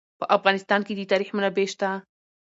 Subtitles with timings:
[0.19, 1.89] په افغانستان کې د تاریخ منابع شته.